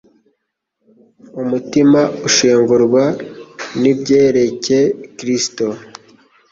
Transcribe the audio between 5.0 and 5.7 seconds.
Kristo;